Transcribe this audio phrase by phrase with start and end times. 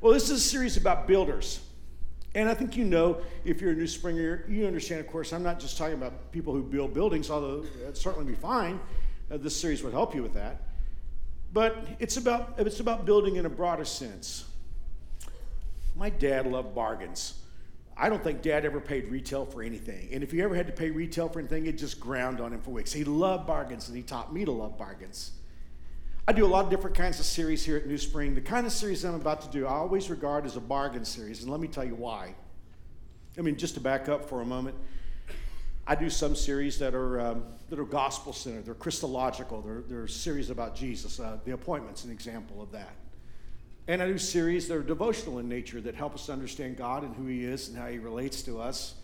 [0.00, 1.60] Well, this is a series about builders.
[2.34, 5.42] And I think you know, if you're a new springer, you understand, of course, I'm
[5.42, 8.80] not just talking about people who build buildings, although that'd certainly be fine.
[9.30, 10.62] Uh, this series would help you with that.
[11.52, 14.44] But it's about, it's about building in a broader sense.
[15.96, 17.34] My dad loved bargains.
[17.96, 20.08] I don't think dad ever paid retail for anything.
[20.12, 22.62] And if he ever had to pay retail for anything, it just ground on him
[22.62, 22.92] for weeks.
[22.92, 25.32] He loved bargains, and he taught me to love bargains.
[26.30, 28.36] I do a lot of different kinds of series here at New Spring.
[28.36, 31.42] The kind of series I'm about to do, I always regard as a bargain series,
[31.42, 32.36] and let me tell you why.
[33.36, 34.76] I mean, just to back up for a moment,
[35.88, 38.64] I do some series that are um, that are gospel centered.
[38.66, 39.60] They're Christological.
[39.60, 41.18] They're, they're series about Jesus.
[41.18, 42.94] Uh, the appointment's an example of that.
[43.88, 47.12] And I do series that are devotional in nature that help us understand God and
[47.16, 48.94] who He is and how He relates to us,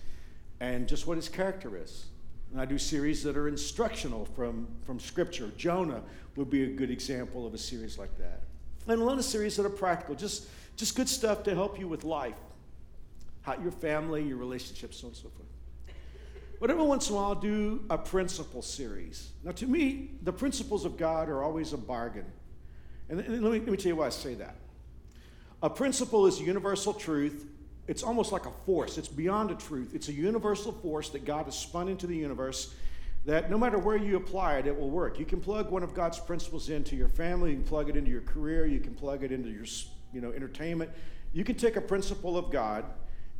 [0.61, 2.07] and just what His character is.
[2.53, 5.51] And I do series that are instructional from, from Scripture.
[5.57, 6.03] Jonah
[6.37, 8.43] would be a good example of a series like that.
[8.89, 10.47] And a lot of series that are practical, just,
[10.77, 12.37] just good stuff to help you with life,
[13.43, 15.49] how, your family, your relationships, so on and so forth.
[16.61, 19.31] But every once in a while, I'll do a principle series.
[19.45, 22.25] Now, to me, the principles of God are always a bargain.
[23.09, 24.57] And let me, let me tell you why I say that.
[25.63, 27.47] A principle is a universal truth
[27.89, 28.99] it's almost like a force.
[28.99, 29.95] It's beyond a truth.
[29.95, 32.75] It's a universal force that God has spun into the universe
[33.27, 35.19] that no matter where you apply it, it will work.
[35.19, 38.11] You can plug one of God's principles into your family, you can plug it into
[38.11, 39.65] your career, you can plug it into your
[40.13, 40.91] you know, entertainment.
[41.33, 42.85] You can take a principle of God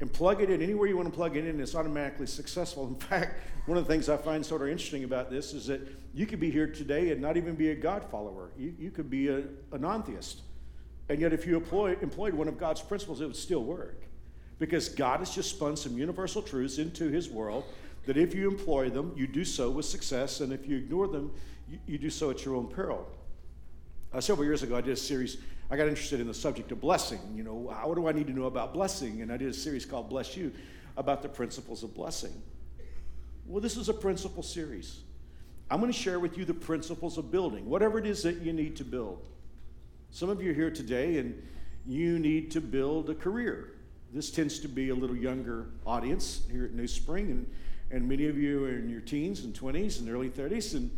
[0.01, 2.87] and plug it in anywhere you want to plug it in, and it's automatically successful.
[2.89, 5.81] In fact, one of the things I find sort of interesting about this is that
[6.13, 8.51] you could be here today and not even be a God follower.
[8.59, 10.43] You, you could be a, a non theist.
[11.09, 14.06] And yet, if you employ, employed one of God's principles, it would still work
[14.59, 17.65] because God has just spun some universal truths into his world
[18.07, 21.33] that if you employ them, you do so with success, and if you ignore them,
[21.69, 23.07] you, you do so at your own peril.
[24.13, 25.39] Uh, several years ago, I did a series.
[25.71, 27.19] I got interested in the subject of blessing.
[27.35, 29.21] You know, what do I need to know about blessing?
[29.23, 30.53] And I did a series called Bless You
[30.97, 32.33] about the principles of blessing.
[33.47, 35.01] Well, this is a principle series.
[35.69, 38.53] I'm going to share with you the principles of building, whatever it is that you
[38.53, 39.27] need to build.
[40.13, 41.43] Some of you are here today and
[41.85, 43.73] you need to build a career.
[44.17, 47.51] This tends to be a little younger audience here at New Spring, and,
[47.91, 50.91] and many of you are in your teens and 20s and early 30s, and,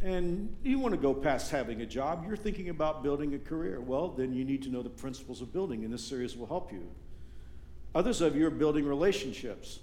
[0.00, 2.24] and you want to go past having a job.
[2.26, 3.78] You're thinking about building a career.
[3.82, 6.72] Well, then you need to know the principles of building, and this series will help
[6.72, 6.88] you.
[7.94, 9.80] Others of you are building relationships.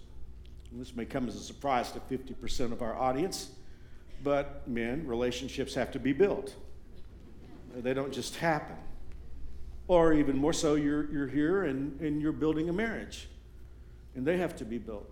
[0.71, 3.51] And this may come as a surprise to 50% of our audience,
[4.23, 6.55] but men, relationships have to be built.
[7.75, 8.77] They don't just happen.
[9.89, 13.27] Or even more so, you're, you're here and, and you're building a marriage,
[14.13, 15.09] and they have to be built.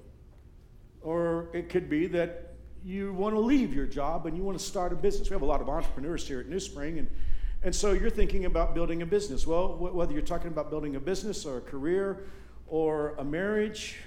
[1.01, 2.53] Or it could be that
[2.85, 5.31] you want to leave your job and you want to start a business.
[5.31, 7.09] We have a lot of entrepreneurs here at New Spring, and,
[7.63, 9.47] and so you're thinking about building a business.
[9.47, 12.27] Well, wh- whether you're talking about building a business or a career
[12.67, 13.97] or a marriage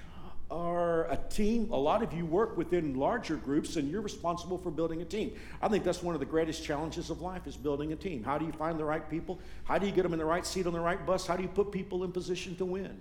[0.51, 1.69] are a team.
[1.71, 5.31] A lot of you work within larger groups and you're responsible for building a team.
[5.61, 8.23] I think that's one of the greatest challenges of life is building a team.
[8.23, 9.39] How do you find the right people?
[9.63, 11.25] How do you get them in the right seat on the right bus?
[11.25, 12.99] How do you put people in position to win?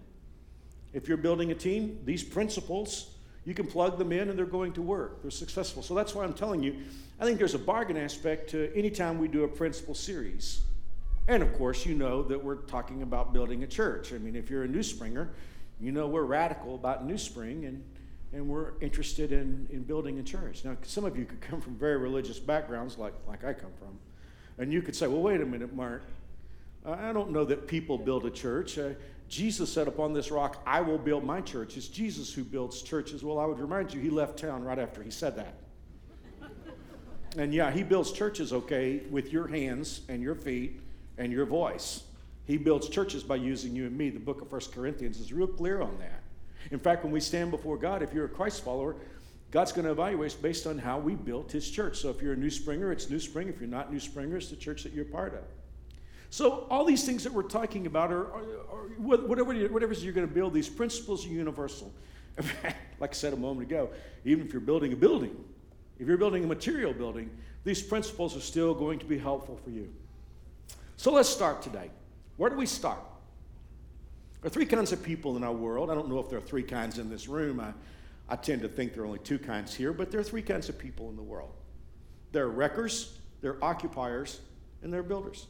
[0.92, 3.10] If you're building a team, these principles,
[3.44, 5.22] you can plug them in and they're going to work.
[5.22, 5.82] They're successful.
[5.82, 6.76] So that's why I'm telling you,
[7.18, 10.62] I think there's a bargain aspect to any time we do a principle series.
[11.28, 14.12] And of course, you know that we're talking about building a church.
[14.12, 15.30] I mean, if you're a new springer,
[15.80, 17.82] you know we're radical about New Spring and,
[18.32, 20.64] and we're interested in, in building a church.
[20.64, 23.98] Now, some of you could come from very religious backgrounds, like, like I come from,
[24.58, 26.02] and you could say, well, wait a minute, Mark.
[26.84, 28.78] I don't know that people build a church.
[28.78, 28.90] Uh,
[29.28, 31.76] Jesus said, Upon this rock, I will build my church.
[31.76, 33.22] It's Jesus who builds churches.
[33.22, 35.54] Well, I would remind you, he left town right after he said that.
[37.36, 40.80] and yeah, he builds churches, okay, with your hands and your feet
[41.18, 42.02] and your voice.
[42.46, 44.10] He builds churches by using you and me.
[44.10, 46.22] The book of First Corinthians is real clear on that.
[46.70, 48.96] In fact, when we stand before God, if you're a Christ follower,
[49.50, 51.98] God's going to evaluate us based on how we built his church.
[51.98, 53.48] So if you're a new springer, it's new spring.
[53.48, 55.42] If you're not new springer, it's the church that you're part of.
[56.30, 60.28] So all these things that we're talking about are, are, are whatever, whatever you're going
[60.28, 61.92] to build, these principles are universal.
[63.00, 63.90] like I said a moment ago,
[64.24, 65.36] even if you're building a building,
[65.98, 67.30] if you're building a material building,
[67.64, 69.92] these principles are still going to be helpful for you.
[70.96, 71.90] So let's start today.
[72.40, 73.00] Where do we start?
[74.40, 75.90] There are three kinds of people in our world.
[75.90, 77.60] I don't know if there are three kinds in this room.
[77.60, 77.74] I,
[78.30, 80.70] I tend to think there are only two kinds here, but there are three kinds
[80.70, 81.52] of people in the world
[82.32, 84.40] there are wreckers, there are occupiers,
[84.82, 85.48] and there are builders.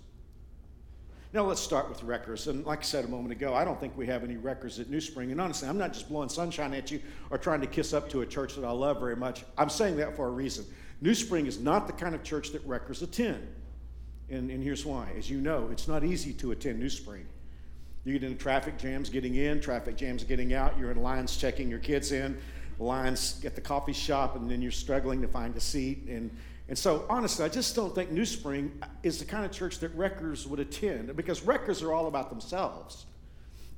[1.32, 2.48] Now let's start with wreckers.
[2.48, 4.90] And like I said a moment ago, I don't think we have any wreckers at
[4.90, 5.30] New Spring.
[5.30, 7.00] And honestly, I'm not just blowing sunshine at you
[7.30, 9.44] or trying to kiss up to a church that I love very much.
[9.56, 10.64] I'm saying that for a reason.
[11.00, 13.46] New Spring is not the kind of church that wreckers attend.
[14.30, 15.12] And, and here's why.
[15.18, 17.26] As you know, it's not easy to attend New Spring.
[18.04, 20.78] You get into traffic jams getting in, traffic jams getting out.
[20.78, 22.38] You're in lines checking your kids in,
[22.78, 26.06] lines at the coffee shop, and then you're struggling to find a seat.
[26.08, 26.30] And,
[26.68, 28.72] and so, honestly, I just don't think New Spring
[29.02, 33.06] is the kind of church that wreckers would attend because wreckers are all about themselves.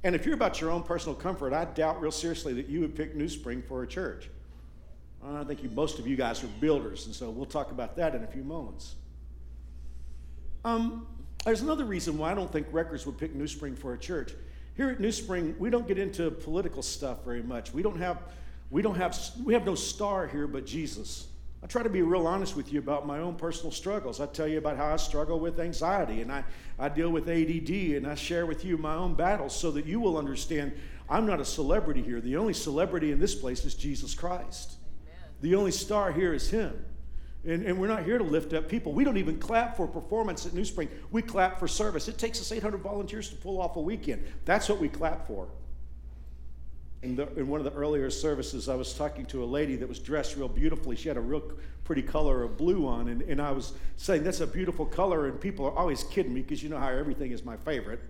[0.04, 2.94] And if you're about your own personal comfort, I doubt real seriously that you would
[2.94, 4.28] pick New Spring for a church.
[5.24, 8.14] I think you, most of you guys are builders, and so we'll talk about that
[8.14, 8.96] in a few moments.
[10.64, 11.06] Um,
[11.44, 14.32] there's another reason why I don't think Records would pick New Spring for a church.
[14.76, 17.74] Here at New Spring, we don't get into political stuff very much.
[17.74, 18.18] We don't have,
[18.70, 21.26] we don't have, we have no star here but Jesus.
[21.62, 24.20] I try to be real honest with you about my own personal struggles.
[24.20, 26.44] I tell you about how I struggle with anxiety and I,
[26.78, 30.00] I deal with ADD and I share with you my own battles so that you
[30.00, 30.72] will understand
[31.08, 32.20] I'm not a celebrity here.
[32.20, 34.76] The only celebrity in this place is Jesus Christ.
[35.04, 35.30] Amen.
[35.42, 36.84] The only star here is Him.
[37.44, 38.92] And, and we're not here to lift up people.
[38.92, 40.88] We don't even clap for performance at New Spring.
[41.10, 42.06] We clap for service.
[42.06, 44.24] It takes us 800 volunteers to pull off a weekend.
[44.44, 45.48] That's what we clap for
[47.02, 49.88] in, the, in one of the earlier services, I was talking to a lady that
[49.88, 50.94] was dressed real beautifully.
[50.94, 51.42] She had a real
[51.84, 55.26] pretty color of blue on, and, and I was saying, That's a beautiful color.
[55.26, 58.00] And people are always kidding me because you know how everything is my favorite.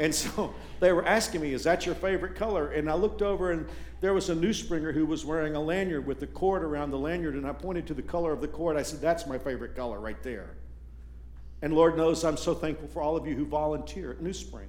[0.00, 2.70] And so they were asking me, Is that your favorite color?
[2.70, 3.66] And I looked over, and
[4.00, 6.98] there was a new springer who was wearing a lanyard with the cord around the
[6.98, 8.76] lanyard, and I pointed to the color of the cord.
[8.76, 10.50] I said, That's my favorite color right there.
[11.60, 14.68] And Lord knows I'm so thankful for all of you who volunteer at New Spring.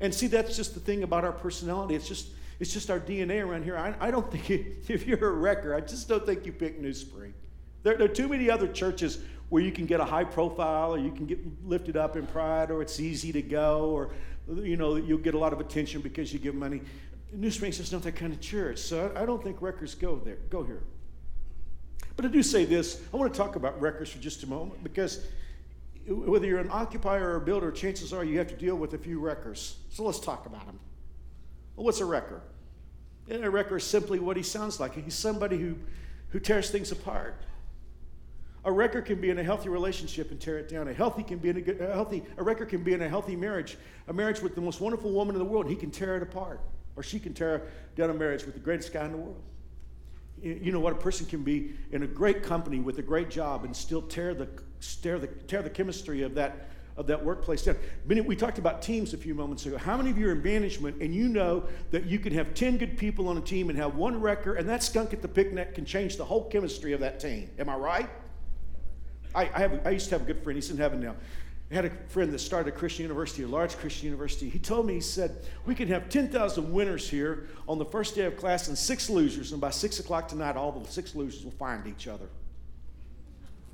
[0.00, 1.94] And see, that's just the thing about our personality.
[1.94, 2.28] It's just,
[2.60, 3.76] it's just our DNA around here.
[3.76, 4.50] I, I don't think
[4.88, 7.34] if you're a wrecker, I just don't think you pick New Spring.
[7.82, 9.18] There, there, are too many other churches
[9.54, 12.72] where you can get a high profile or you can get lifted up in pride
[12.72, 14.10] or it's easy to go or,
[14.52, 16.80] you know, you'll get a lot of attention because you give money.
[17.32, 18.78] New Spring's is not that kind of church.
[18.78, 20.82] So I, don't think wreckers go there, go here.
[22.16, 23.00] But I do say this.
[23.12, 25.24] I want to talk about wreckers for just a moment because
[26.08, 28.98] whether you're an occupier or a builder, chances are you have to deal with a
[28.98, 29.76] few wreckers.
[29.90, 30.80] So let's talk about them.
[31.76, 32.42] Well, what's a wrecker?
[33.30, 34.96] a wrecker is simply what he sounds like.
[34.96, 35.76] He's somebody who,
[36.30, 37.36] who tears things apart.
[38.64, 40.88] A record can be in a healthy relationship and tear it down.
[40.88, 42.22] A healthy can be in a, good, a healthy.
[42.38, 43.76] A wrecker can be in a healthy marriage,
[44.08, 45.66] a marriage with the most wonderful woman in the world.
[45.66, 46.60] And he can tear it apart,
[46.96, 49.42] or she can tear down a marriage with the greatest guy in the world
[50.42, 53.64] you know what a person can be in a great company with a great job
[53.64, 54.46] and still tear the
[55.00, 57.76] tear the, tear the chemistry of that of that workplace down.
[58.06, 59.76] We talked about teams a few moments ago.
[59.76, 62.78] How many of you are in management and you know that you can have 10
[62.78, 65.74] good people on a team and have one wrecker, and that skunk at the picnic
[65.74, 67.50] can change the whole chemistry of that team?
[67.58, 68.08] Am I right?
[69.34, 71.14] I, I, have, I used to have a good friend, he's in heaven now.
[71.70, 74.48] I had a friend that started a Christian university, a large Christian university.
[74.48, 78.26] He told me, he said, we can have 10,000 winners here on the first day
[78.26, 81.52] of class and six losers, and by 6 o'clock tonight, all the six losers will
[81.52, 82.26] find each other.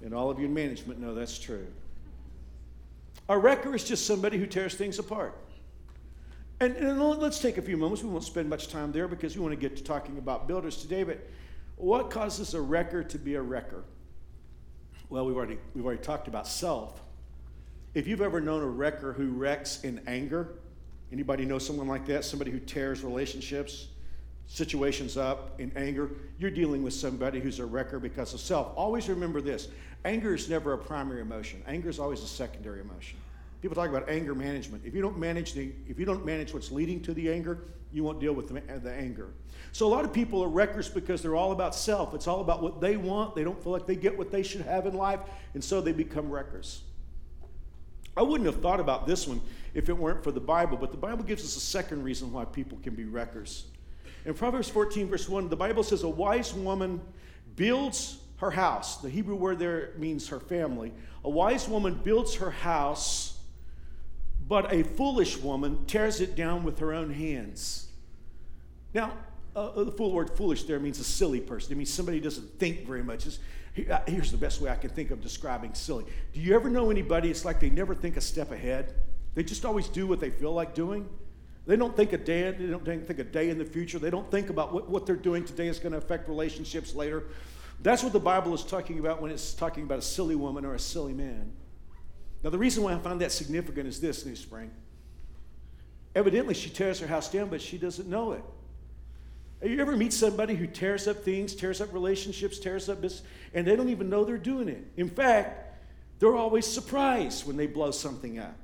[0.03, 1.67] And all of you in management know that's true.
[3.29, 5.37] A wrecker is just somebody who tears things apart.
[6.61, 8.03] And, and, let's take a few moments.
[8.03, 10.77] We won't spend much time there because we want to get to talking about builders
[10.77, 11.05] today.
[11.05, 11.27] But
[11.77, 13.83] what causes a wrecker to be a wrecker?
[15.11, 17.03] Well, we've already, we've already talked about self.
[17.95, 20.55] If you've ever known a wrecker who wrecks in anger,
[21.13, 22.25] anybody know someone like that?
[22.25, 23.89] Somebody who tears relationships,
[24.47, 26.13] situations up in anger?
[26.39, 28.73] You're dealing with somebody who's a wrecker because of self.
[28.77, 29.67] Always remember this
[30.05, 31.61] anger is never a primary emotion.
[31.67, 33.19] Anger is always a secondary emotion.
[33.63, 34.85] People talk about anger management.
[34.87, 37.59] If you don't manage the, if you don't manage what's leading to the anger,
[37.93, 39.31] you won't deal with the, anger.
[39.73, 42.15] So a lot of people are wreckers because they're all about self.
[42.15, 43.35] It's all about what they want.
[43.35, 45.21] They don't feel like they get what they should have in life,
[45.55, 46.83] and so they become wreckers.
[48.17, 49.41] I wouldn't have thought about this one
[49.75, 52.45] if it weren't for the Bible, but the Bible gives us a second reason why
[52.45, 53.67] people can be wreckers.
[54.25, 57.01] In Proverbs 14, verse 1, the Bible says, A wise woman
[57.57, 58.99] builds her house.
[58.99, 60.93] The Hebrew word there means her family.
[61.25, 63.39] A wise woman builds her house,
[64.51, 67.87] but a foolish woman tears it down with her own hands.
[68.93, 69.13] Now,
[69.55, 71.73] uh, the full word foolish there means a silly person.
[71.73, 73.27] It means somebody who doesn't think very much.
[73.27, 73.39] It's,
[73.89, 76.05] uh, here's the best way I can think of describing silly.
[76.33, 78.93] Do you ever know anybody, it's like they never think a step ahead?
[79.37, 81.09] They just always do what they feel like doing.
[81.69, 84.01] They don't think a day, they don't think a day in the future.
[84.01, 87.27] They don't think about what, what they're doing today is going to affect relationships later.
[87.83, 90.75] That's what the Bible is talking about when it's talking about a silly woman or
[90.75, 91.53] a silly man.
[92.43, 94.71] Now, the reason why I find that significant is this, New Spring.
[96.15, 98.43] Evidently, she tears her house down, but she doesn't know it.
[99.63, 103.67] You ever meet somebody who tears up things, tears up relationships, tears up business, and
[103.67, 104.83] they don't even know they're doing it?
[104.97, 105.83] In fact,
[106.19, 108.57] they're always surprised when they blow something up.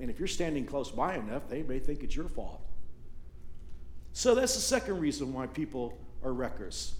[0.00, 2.60] And if you're standing close by enough, they may think it's your fault.
[4.12, 6.94] So that's the second reason why people are wreckers.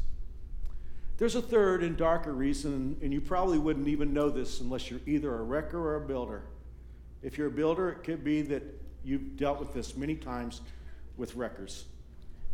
[1.23, 4.99] There's a third and darker reason, and you probably wouldn't even know this unless you're
[5.07, 6.43] either a wrecker or a builder.
[7.23, 8.64] If you're a builder, it could be that
[9.05, 10.62] you've dealt with this many times
[11.17, 11.85] with wreckers.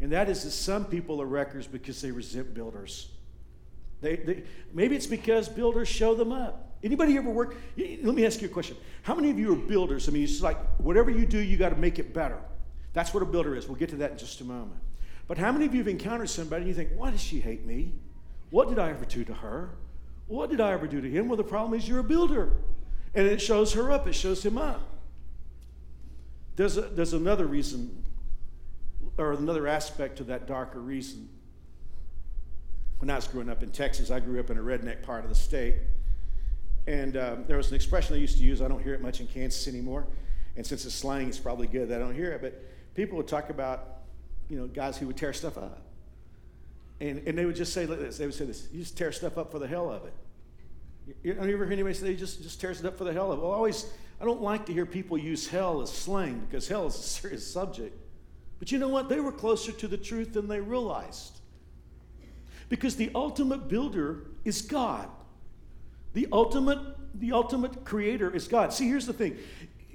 [0.02, 3.08] And that is that some people are wreckers because they resent builders.
[4.02, 4.42] They, they,
[4.75, 6.76] maybe it's because builders show them up.
[6.84, 7.56] Anybody ever work?
[7.78, 8.76] Let me ask you a question.
[9.00, 10.10] How many of you are builders?
[10.10, 12.38] I mean, it's like whatever you do, you got to make it better.
[12.92, 13.66] That's what a builder is.
[13.66, 14.82] We'll get to that in just a moment.
[15.26, 17.64] But how many of you have encountered somebody and you think, why does she hate
[17.64, 17.92] me?
[18.50, 19.71] What did I ever do to her?
[20.26, 21.28] What did I ever do to him?
[21.28, 22.52] Well, the problem is you're a builder.
[23.14, 24.83] And it shows her up, it shows him up.
[26.57, 28.05] There's, a, there's another reason,
[29.17, 31.28] or another aspect to that darker reason.
[32.99, 35.31] When I was growing up in Texas, I grew up in a redneck part of
[35.31, 35.76] the state.
[36.87, 38.61] And um, there was an expression I used to use.
[38.61, 40.07] I don't hear it much in Kansas anymore.
[40.57, 42.43] And since it's slang, it's probably good that I don't hear it.
[42.43, 42.61] But
[42.95, 43.99] people would talk about,
[44.49, 45.88] you know, guys who would tear stuff up.
[47.00, 48.19] And, and they would just say this.
[48.19, 48.69] They would say this.
[48.73, 50.12] You just tear stuff up for the hell of it.
[51.23, 53.38] You don't ever hear anybody say just, just tears it up for the hell of
[53.38, 53.43] it?
[53.43, 53.87] Well, always,
[54.21, 57.50] I don't like to hear people use hell as slang because hell is a serious
[57.50, 57.97] subject.
[58.59, 59.09] But you know what?
[59.09, 61.38] They were closer to the truth than they realized.
[62.69, 65.09] Because the ultimate builder is God.
[66.12, 66.81] The ultimate,
[67.14, 68.73] the ultimate creator is God.
[68.73, 69.38] See, here's the thing.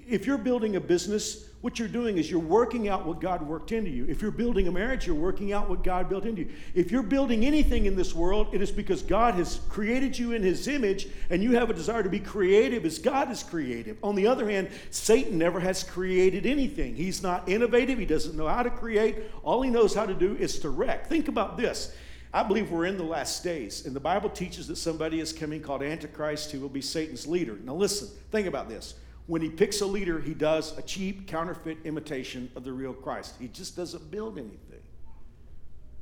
[0.07, 3.71] If you're building a business, what you're doing is you're working out what God worked
[3.71, 4.05] into you.
[4.09, 6.49] If you're building a marriage, you're working out what God built into you.
[6.75, 10.43] If you're building anything in this world, it is because God has created you in
[10.43, 13.97] His image and you have a desire to be creative as God is creative.
[14.03, 16.95] On the other hand, Satan never has created anything.
[16.95, 19.19] He's not innovative, he doesn't know how to create.
[19.41, 21.07] All he knows how to do is to wreck.
[21.07, 21.95] Think about this.
[22.33, 25.61] I believe we're in the last days, and the Bible teaches that somebody is coming
[25.61, 27.57] called Antichrist who will be Satan's leader.
[27.63, 28.95] Now, listen, think about this.
[29.25, 33.35] When he picks a leader, he does a cheap, counterfeit imitation of the real Christ.
[33.39, 34.83] He just doesn't build anything.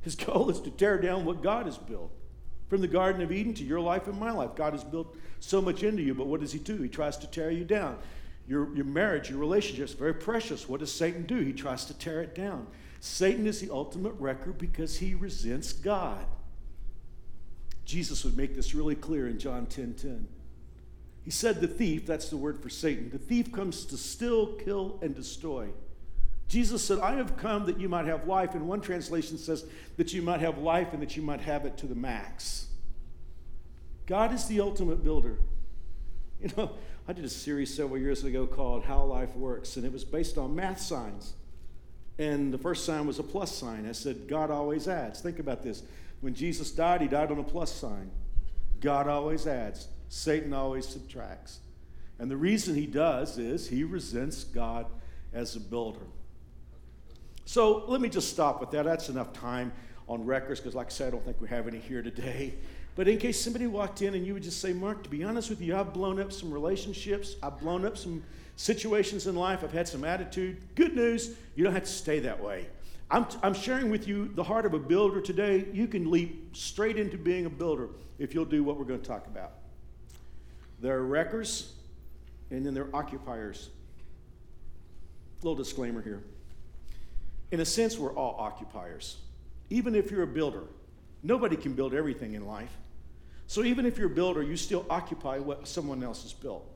[0.00, 2.10] His goal is to tear down what God has built.
[2.68, 5.60] From the Garden of Eden to your life and my life, God has built so
[5.60, 6.78] much into you, but what does he do?
[6.78, 7.98] He tries to tear you down.
[8.48, 10.68] Your, your marriage, your relationship is very precious.
[10.68, 11.36] What does Satan do?
[11.36, 12.66] He tries to tear it down.
[12.98, 16.24] Satan is the ultimate wrecker because he resents God.
[17.84, 20.28] Jesus would make this really clear in John 10 10.
[21.24, 24.98] He said, The thief, that's the word for Satan, the thief comes to steal, kill,
[25.02, 25.68] and destroy.
[26.48, 28.54] Jesus said, I have come that you might have life.
[28.54, 29.64] And one translation says
[29.96, 32.66] that you might have life and that you might have it to the max.
[34.04, 35.38] God is the ultimate builder.
[36.42, 36.72] You know,
[37.08, 40.36] I did a series several years ago called How Life Works, and it was based
[40.36, 41.32] on math signs.
[42.18, 43.88] And the first sign was a plus sign.
[43.88, 45.20] I said, God always adds.
[45.20, 45.82] Think about this.
[46.20, 48.10] When Jesus died, he died on a plus sign.
[48.80, 49.88] God always adds.
[50.12, 51.60] Satan always subtracts.
[52.18, 54.84] And the reason he does is he resents God
[55.32, 56.04] as a builder.
[57.46, 58.84] So let me just stop with that.
[58.84, 59.72] That's enough time
[60.06, 62.56] on records because, like I said, I don't think we have any here today.
[62.94, 65.48] But in case somebody walked in and you would just say, Mark, to be honest
[65.48, 68.22] with you, I've blown up some relationships, I've blown up some
[68.56, 70.58] situations in life, I've had some attitude.
[70.74, 72.66] Good news, you don't have to stay that way.
[73.10, 75.64] I'm, I'm sharing with you the heart of a builder today.
[75.72, 77.88] You can leap straight into being a builder
[78.18, 79.54] if you'll do what we're going to talk about.
[80.82, 81.72] There are wreckers,
[82.50, 83.70] and then there are occupiers.
[85.42, 86.24] Little disclaimer here.
[87.52, 89.18] In a sense, we're all occupiers.
[89.70, 90.64] Even if you're a builder,
[91.22, 92.76] nobody can build everything in life.
[93.46, 96.68] So even if you're a builder, you still occupy what someone else has built.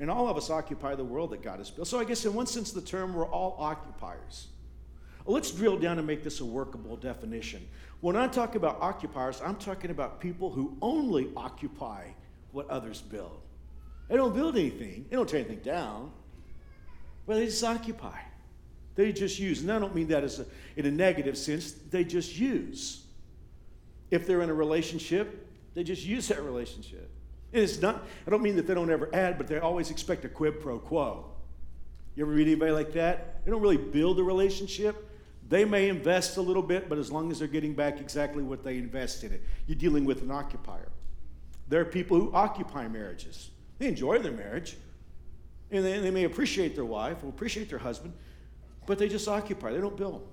[0.00, 1.86] And all of us occupy the world that God has built.
[1.86, 4.46] So I guess in one sense of the term, we're all occupiers.
[5.26, 7.66] Let's drill down and make this a workable definition.
[8.00, 12.06] When I talk about occupiers, I'm talking about people who only occupy
[12.54, 13.40] what others build.
[14.08, 16.12] They don't build anything, they don't tear anything down,
[17.26, 18.18] but they just occupy.
[18.94, 19.60] They just use.
[19.62, 20.46] And I don't mean that as a,
[20.76, 23.04] in a negative sense, they just use.
[24.10, 27.10] If they're in a relationship, they just use that relationship.
[27.52, 30.24] And it's not, I don't mean that they don't ever add, but they always expect
[30.24, 31.32] a quid pro quo.
[32.14, 33.44] You ever read anybody like that?
[33.44, 35.10] They don't really build a relationship.
[35.48, 38.62] They may invest a little bit, but as long as they're getting back exactly what
[38.62, 40.88] they invest in it, you're dealing with an occupier.
[41.68, 43.50] There are people who occupy marriages.
[43.78, 44.76] They enjoy their marriage,
[45.70, 48.14] and they, they may appreciate their wife or appreciate their husband,
[48.86, 49.72] but they just occupy.
[49.72, 50.28] They don't build.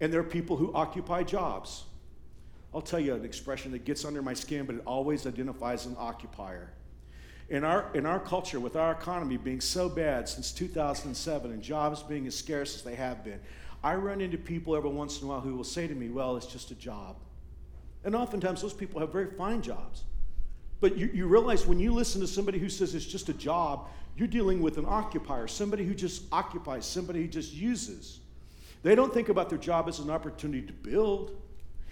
[0.00, 1.84] And there are people who occupy jobs.
[2.72, 5.96] I'll tell you an expression that gets under my skin, but it always identifies an
[5.98, 6.70] occupier.
[7.48, 12.02] In our, in our culture, with our economy being so bad since 2007 and jobs
[12.02, 13.40] being as scarce as they have been,
[13.82, 16.36] I run into people every once in a while who will say to me, Well,
[16.36, 17.16] it's just a job.
[18.04, 20.04] And oftentimes those people have very fine jobs.
[20.80, 23.88] But you, you realize when you listen to somebody who says it's just a job,
[24.16, 28.20] you're dealing with an occupier, somebody who just occupies, somebody who just uses.
[28.82, 31.30] They don't think about their job as an opportunity to build.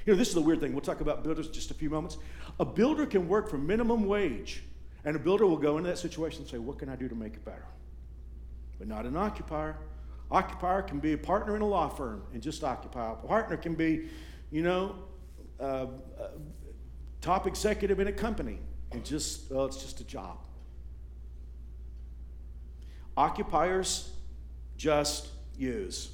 [0.05, 0.73] You know, this is the weird thing.
[0.73, 2.19] We'll talk about builders in just a few moments.
[2.61, 4.63] A builder can work for minimum wage
[5.05, 7.15] And a builder will go into that situation and say, What can I do to
[7.15, 7.67] make it better?
[8.79, 9.77] But not an occupier.
[10.31, 13.13] Occupier can be a partner in a law firm and just occupy.
[13.13, 14.09] A partner can be,
[14.51, 14.97] you know,
[15.61, 15.87] uh, uh,
[17.21, 18.59] top executive in a company
[18.93, 20.39] and just, well, it's just a job.
[23.17, 24.13] Occupiers
[24.77, 26.11] just use.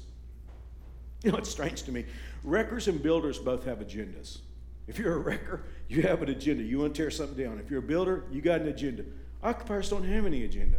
[1.23, 2.05] You know, it's strange to me.
[2.43, 4.39] Wreckers and builders both have agendas.
[4.87, 6.63] If you're a wrecker, you have an agenda.
[6.63, 7.59] You want to tear something down.
[7.59, 9.05] If you're a builder, you got an agenda.
[9.41, 10.77] Occupiers don't have any agenda.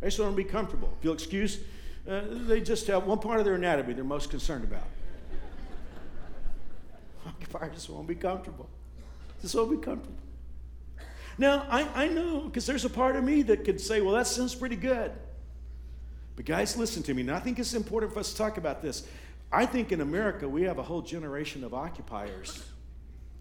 [0.00, 0.92] They just want to be comfortable.
[0.98, 1.58] If you'll excuse,
[2.08, 4.86] uh, they just have one part of their anatomy they're most concerned about.
[7.28, 8.68] Occupiers to be comfortable.
[9.40, 10.18] Just won't be comfortable.
[11.36, 14.26] Now, I, I know because there's a part of me that could say, well, that
[14.26, 15.12] sounds pretty good.
[16.34, 17.22] But, guys, listen to me.
[17.22, 19.06] And I think it's important for us to talk about this.
[19.50, 22.64] I think in America, we have a whole generation of occupiers.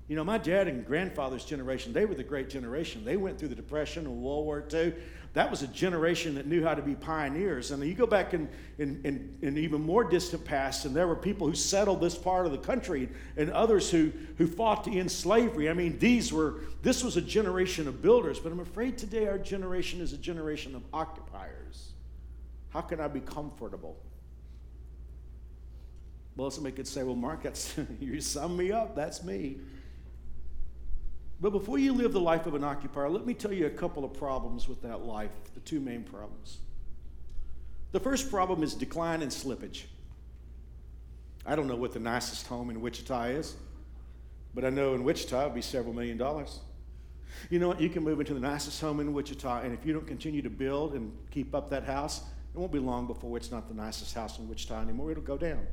[0.07, 3.03] You know, my dad and grandfather's generation, they were the great generation.
[3.03, 4.93] They went through the Depression and World War II.
[5.37, 7.69] That was a generation that knew how to be pioneers.
[7.69, 11.15] And you go back in, in, in, in, even more distant past, and there were
[11.15, 15.11] people who settled this part of the country and others who, who fought to end
[15.11, 15.69] slavery.
[15.69, 19.37] I mean, these were, this was a generation of builders, but I'm afraid today our
[19.37, 21.91] generation is a generation of occupiers.
[22.69, 23.95] How can I be comfortable?
[26.35, 28.95] Well, somebody could say, well, Mark, that's, you sum me up.
[28.95, 29.57] That's me.
[31.39, 34.03] But before you live the life of an occupier, let me tell you a couple
[34.03, 36.57] of problems with that life, the two main problems.
[37.91, 39.83] The first problem is decline and slippage.
[41.45, 43.55] I don't know what the nicest home in Wichita is,
[44.53, 46.59] but I know in Wichita it'd be several million dollars.
[47.49, 47.79] You know what?
[47.79, 50.49] You can move into the nicest home in Wichita, and if you don't continue to
[50.49, 52.21] build and keep up that house,
[52.53, 55.11] it won't be long before it's not the nicest house in Wichita anymore.
[55.11, 55.65] It'll go down.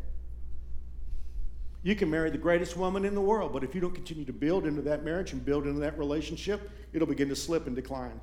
[1.85, 4.33] You can marry the greatest woman in the world, but if you don't continue to
[4.33, 8.19] build into that marriage and build into that relationship, it'll begin to slip and decline.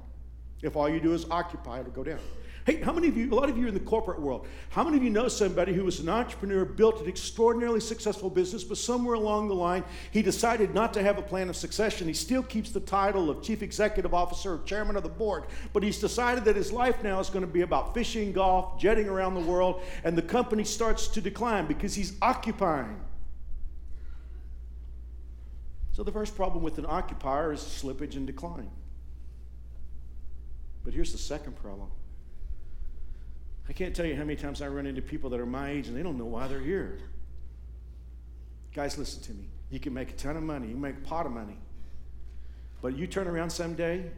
[0.63, 2.20] If all you do is occupy, it'll go down.
[2.65, 4.98] Hey, how many of you, a lot of you in the corporate world, how many
[4.98, 9.14] of you know somebody who was an entrepreneur, built an extraordinarily successful business, but somewhere
[9.14, 12.07] along the line, he decided not to have a plan of succession?
[12.07, 15.83] He still keeps the title of chief executive officer or chairman of the board, but
[15.83, 19.36] he's decided that his life now is going to be about fishing, golf, jetting around
[19.36, 23.00] the world, and the company starts to decline because he's occupying.
[25.94, 28.70] So the first problem with an occupier is slippage and decline.
[30.84, 31.90] But here's the second problem.
[33.70, 35.88] I can't tell you how many times I run into people that are my age
[35.88, 37.00] and they don't know why they're here.
[38.74, 39.50] Guys, listen to me.
[39.70, 41.58] You can make a ton of money, you make a pot of money.
[42.82, 44.10] But you turn around someday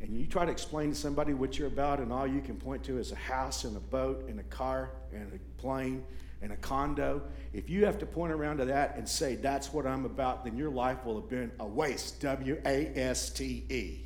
[0.00, 2.82] and you try to explain to somebody what you're about, and all you can point
[2.84, 6.04] to is a house and a boat and a car and a plane
[6.42, 9.86] and a condo, if you have to point around to that and say, that's what
[9.86, 12.20] I'm about, then your life will have been a waste.
[12.20, 14.00] W A S T E.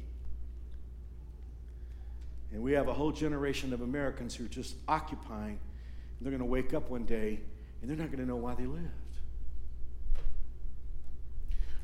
[2.53, 5.59] And we have a whole generation of Americans who are just occupying.
[6.21, 7.41] They're going to wake up one day
[7.81, 8.91] and they're not going to know why they lived.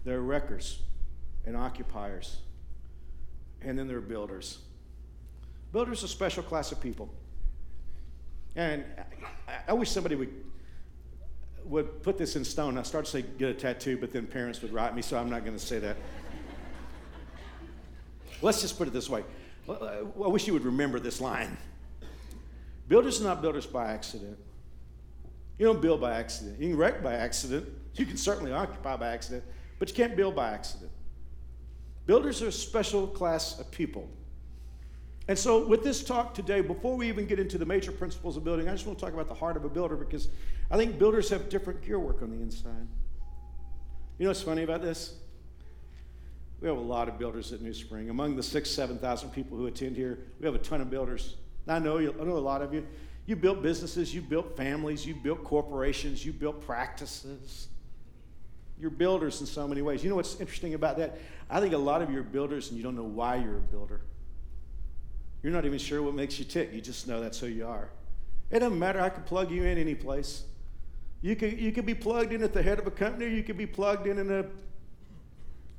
[0.05, 0.81] There are wreckers
[1.47, 2.39] and occupiers,
[3.61, 4.59] and then there are builders.
[5.73, 7.13] Builders are a special class of people.
[8.57, 8.85] And
[9.67, 10.33] I, wish somebody would
[11.65, 12.77] would put this in stone.
[12.77, 15.31] I started to say get a tattoo, but then parents would write me, so I'm
[15.31, 15.97] not going to say that.
[18.43, 19.25] Let's just put it this way.
[19.69, 19.75] Uh,
[20.25, 21.57] I wish you would remember this line.
[22.89, 24.37] Builders are not builders by accident.
[25.59, 26.61] You don't build by accident.
[26.61, 27.69] You can wreck by accident.
[27.95, 29.45] You can certainly occupy by accident,
[29.79, 30.91] but you can't build by accident.
[32.07, 34.11] Builders are a special class of people.
[35.29, 38.43] And so, with this talk today, before we even get into the major principles of
[38.43, 40.29] building, I just want to talk about the heart of a builder because
[40.71, 42.89] I think builders have different gear work on the inside.
[44.19, 45.15] You know what's funny about this?
[46.61, 48.11] We have a lot of builders at New Spring.
[48.11, 51.37] Among the six, 7,000 people who attend here, we have a ton of builders.
[51.67, 52.87] I know, you, I know a lot of you.
[53.27, 57.69] You built businesses, you built families, you built corporations, you built practices.
[58.79, 60.03] You're builders in so many ways.
[60.03, 61.19] You know what's interesting about that?
[61.49, 63.61] I think a lot of you are builders and you don't know why you're a
[63.61, 64.01] builder.
[65.43, 66.73] You're not even sure what makes you tick.
[66.73, 67.89] You just know that's who you are.
[68.51, 69.01] It doesn't matter.
[69.01, 70.45] I could plug you in any place.
[71.21, 73.57] You could, you could be plugged in at the head of a company, you could
[73.57, 74.45] be plugged in in a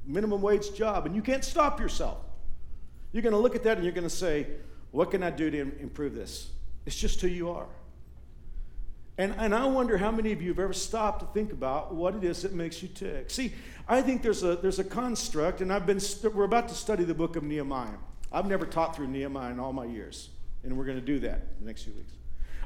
[0.05, 2.17] minimum wage job, and you can't stop yourself.
[3.11, 4.47] You're going to look at that and you're going to say,
[4.91, 6.49] What can I do to improve this?
[6.85, 7.67] It's just who you are.
[9.17, 12.15] And, and I wonder how many of you have ever stopped to think about what
[12.15, 13.29] it is that makes you tick.
[13.29, 13.53] See,
[13.87, 17.03] I think there's a, there's a construct, and I've been, st- we're about to study
[17.03, 17.89] the book of Nehemiah.
[18.33, 20.29] I've never taught through Nehemiah in all my years,
[20.63, 22.13] and we're going to do that in the next few weeks.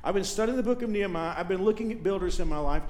[0.03, 2.84] I've been studying the book of Nehemiah, I've been looking at builders in my life,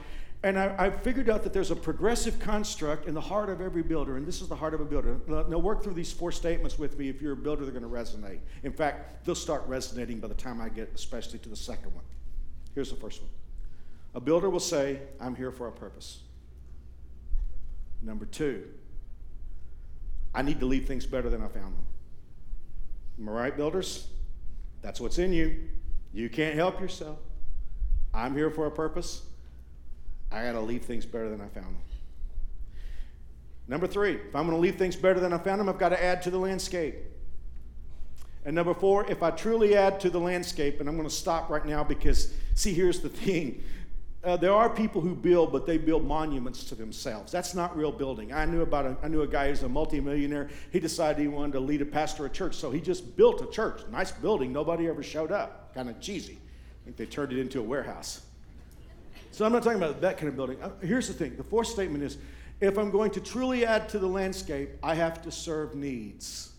[0.44, 3.82] and I, I figured out that there's a progressive construct in the heart of every
[3.82, 5.20] builder, and this is the heart of a builder.
[5.28, 7.10] Now, work through these four statements with me.
[7.10, 8.40] If you're a builder, they're going to resonate.
[8.62, 12.04] In fact, they'll start resonating by the time I get, especially to the second one.
[12.76, 13.32] Here's the first one
[14.14, 16.20] A builder will say, I'm here for a purpose.
[18.04, 18.66] Number two,
[20.36, 21.86] I need to leave things better than I found them.
[23.20, 24.08] Am I right, builders?
[24.82, 25.56] That's what's in you.
[26.14, 27.20] You can't help yourself.
[28.14, 29.24] I'm here for a purpose.
[30.32, 31.82] I got to leave things better than I found them.
[33.68, 35.90] Number three, if I'm going to leave things better than I found them, I've got
[35.90, 36.96] to add to the landscape.
[38.46, 41.50] And number four, if I truly add to the landscape, and I'm going to stop
[41.50, 43.62] right now because, see, here's the thing
[44.28, 47.32] uh, there are people who build, but they build monuments to themselves.
[47.32, 48.34] That's not real building.
[48.34, 50.50] I knew about a, I knew a guy who's a multimillionaire.
[50.70, 53.50] He decided he wanted to lead a pastor a church, so he just built a
[53.50, 53.84] church.
[53.90, 54.52] Nice building.
[54.52, 55.74] Nobody ever showed up.
[55.74, 56.34] Kind of cheesy.
[56.34, 58.22] I think they turned it into a warehouse.
[59.32, 60.62] So I'm not talking about that kind of building.
[60.62, 61.38] Uh, here's the thing.
[61.38, 62.18] The fourth statement is,
[62.60, 66.52] if I'm going to truly add to the landscape, I have to serve needs.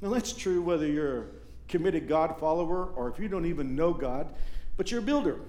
[0.00, 1.24] Now that's true whether you're a
[1.68, 4.28] committed God follower or if you don't even know God,
[4.78, 5.40] but you're a builder.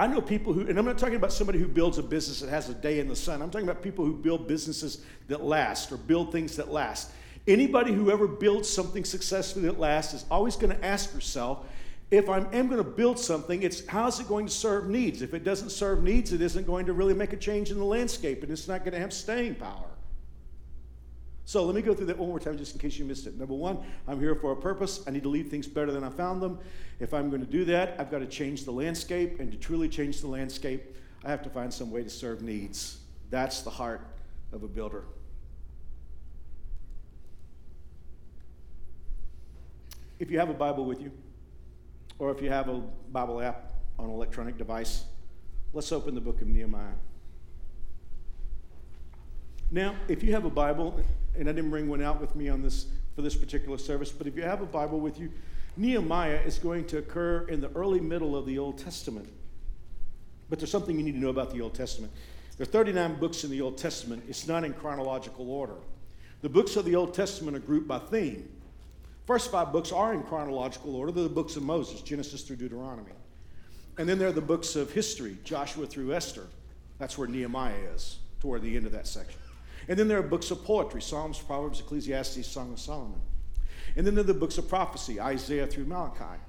[0.00, 2.48] I know people who, and I'm not talking about somebody who builds a business that
[2.48, 3.42] has a day in the sun.
[3.42, 7.10] I'm talking about people who build businesses that last or build things that last.
[7.46, 11.66] Anybody who ever builds something successfully that lasts is always going to ask yourself,
[12.10, 15.20] if I am going to build something, it's how's it going to serve needs?
[15.20, 17.84] If it doesn't serve needs, it isn't going to really make a change in the
[17.84, 19.89] landscape and it's not going to have staying power.
[21.50, 23.36] So let me go through that one more time just in case you missed it.
[23.36, 25.02] Number one, I'm here for a purpose.
[25.08, 26.60] I need to leave things better than I found them.
[27.00, 29.40] If I'm going to do that, I've got to change the landscape.
[29.40, 33.00] And to truly change the landscape, I have to find some way to serve needs.
[33.30, 34.00] That's the heart
[34.52, 35.02] of a builder.
[40.20, 41.10] If you have a Bible with you,
[42.20, 45.02] or if you have a Bible app on an electronic device,
[45.72, 46.92] let's open the book of Nehemiah.
[49.72, 51.02] Now, if you have a Bible,
[51.38, 54.26] and I didn't bring one out with me on this for this particular service, but
[54.26, 55.30] if you have a Bible with you,
[55.76, 59.28] Nehemiah is going to occur in the early middle of the Old Testament.
[60.48, 62.12] But there's something you need to know about the Old Testament.
[62.56, 64.24] There are 39 books in the Old Testament.
[64.28, 65.76] It's not in chronological order.
[66.42, 68.48] The books of the Old Testament are grouped by theme.
[69.26, 71.12] First five books are in chronological order.
[71.12, 73.12] They're the books of Moses, Genesis through Deuteronomy.
[73.96, 76.46] And then there are the books of history, Joshua through Esther.
[76.98, 79.38] That's where Nehemiah is, toward the end of that section.
[79.88, 83.20] And then there are books of poetry Psalms, Proverbs, Ecclesiastes, Song of Solomon.
[83.96, 86.40] And then there are the books of prophecy Isaiah through Malachi.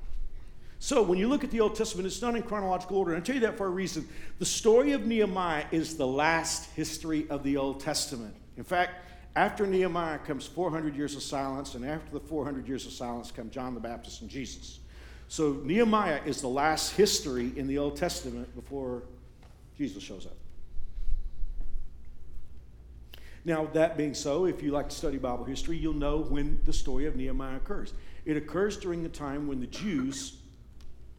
[0.79, 3.13] So when you look at the Old Testament, it's not in chronological order.
[3.13, 4.07] And I tell you that for a reason.
[4.39, 8.35] The story of Nehemiah is the last history of the Old Testament.
[8.57, 8.95] In fact,
[9.35, 13.49] after Nehemiah comes 400 years of silence, and after the 400 years of silence come
[13.49, 14.79] John the Baptist and Jesus.
[15.27, 19.03] So Nehemiah is the last history in the Old Testament before
[19.77, 20.35] Jesus shows up.
[23.43, 26.73] Now, that being so, if you like to study Bible history, you'll know when the
[26.73, 27.93] story of Nehemiah occurs.
[28.23, 30.37] It occurs during the time when the Jews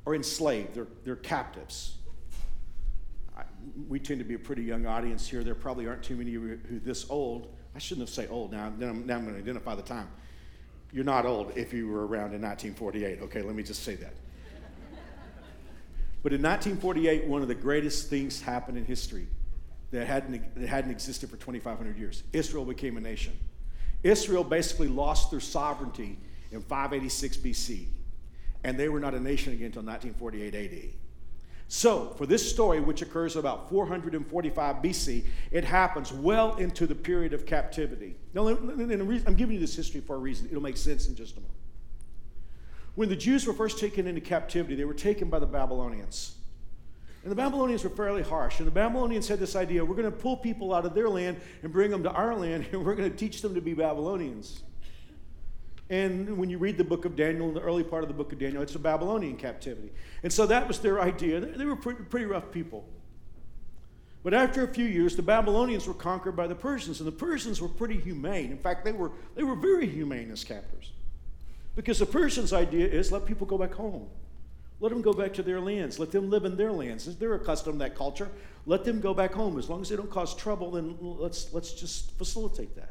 [0.06, 1.96] are enslaved, they're, they're captives.
[3.36, 3.42] I,
[3.88, 5.42] we tend to be a pretty young audience here.
[5.42, 7.54] There probably aren't too many who are this old.
[7.74, 8.66] I shouldn't have said old now.
[8.66, 10.08] I'm, now I'm going to identify the time.
[10.92, 13.22] You're not old if you were around in 1948.
[13.22, 14.14] Okay, let me just say that.
[16.22, 19.26] but in 1948, one of the greatest things happened in history
[19.92, 22.24] that hadn't, that hadn't existed for 2,500 years.
[22.32, 23.34] Israel became a nation.
[24.02, 26.18] Israel basically lost their sovereignty
[26.50, 27.86] in 586 BC,
[28.64, 30.90] and they were not a nation again until 1948 AD.
[31.68, 37.32] So, for this story, which occurs about 445 BC, it happens well into the period
[37.32, 38.16] of captivity.
[38.34, 40.48] Now, I'm giving you this history for a reason.
[40.50, 41.54] It'll make sense in just a moment.
[42.94, 46.34] When the Jews were first taken into captivity, they were taken by the Babylonians.
[47.22, 48.58] And the Babylonians were fairly harsh.
[48.58, 51.40] And the Babylonians had this idea we're going to pull people out of their land
[51.62, 54.62] and bring them to our land, and we're going to teach them to be Babylonians.
[55.90, 58.32] And when you read the book of Daniel, in the early part of the book
[58.32, 59.92] of Daniel, it's a Babylonian captivity.
[60.22, 61.38] And so that was their idea.
[61.40, 62.88] They were pretty, pretty rough people.
[64.22, 67.60] But after a few years, the Babylonians were conquered by the Persians, and the Persians
[67.60, 68.52] were pretty humane.
[68.52, 70.92] In fact, they were, they were very humane as captors.
[71.74, 74.08] Because the Persians' idea is let people go back home.
[74.82, 76.00] Let them go back to their lands.
[76.00, 77.04] Let them live in their lands.
[77.16, 78.28] They're accustomed to that culture.
[78.66, 79.56] Let them go back home.
[79.56, 82.90] As long as they don't cause trouble, then let's, let's just facilitate that.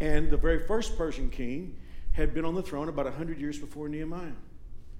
[0.00, 1.76] And the very first Persian king
[2.10, 4.32] had been on the throne about 100 years before Nehemiah.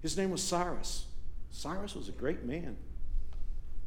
[0.01, 1.07] His name was Cyrus.
[1.51, 2.77] Cyrus was a great man.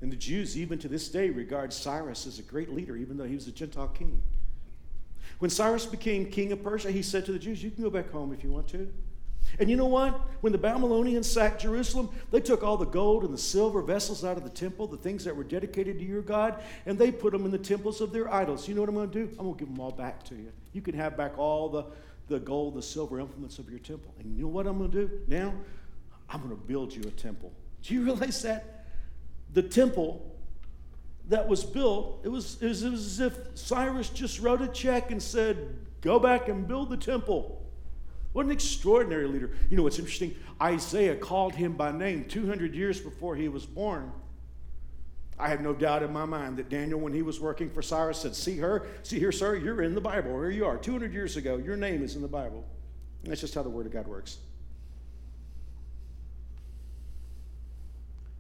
[0.02, 3.24] And the Jews, even to this day, regard Cyrus as a great leader, even though
[3.24, 4.22] he was a Gentile king.
[5.40, 8.12] When Cyrus became king of Persia, he said to the Jews, You can go back
[8.12, 8.92] home if you want to.
[9.60, 10.20] And you know what?
[10.42, 14.38] When the Babylonians sacked Jerusalem, they took all the gold and the silver vessels out
[14.38, 17.46] of the temple, the things that were dedicated to your God, and they put them
[17.46, 18.68] in the temples of their idols.
[18.68, 19.30] You know what I'm going to do?
[19.32, 20.52] I'm going to give them all back to you.
[20.74, 21.86] You can have back all the,
[22.28, 24.14] the gold, the silver implements of your temple.
[24.20, 25.20] And you know what I'm going to do?
[25.28, 25.54] Now,
[26.30, 27.52] I'm going to build you a temple.
[27.84, 28.86] Do you realize that?
[29.54, 30.32] The temple
[31.30, 34.68] that was built, it was, it was, it was as if Cyrus just wrote a
[34.68, 37.63] check and said, Go back and build the temple.
[38.34, 39.52] What an extraordinary leader.
[39.70, 40.36] You know what's interesting?
[40.62, 44.12] Isaiah called him by name 200 years before he was born.
[45.38, 48.20] I have no doubt in my mind that Daniel, when he was working for Cyrus,
[48.20, 50.32] said, See her, see here, sir, you're in the Bible.
[50.32, 50.78] Here you are.
[50.78, 52.66] 200 years ago, your name is in the Bible.
[53.24, 54.38] And that's just how the Word of God works.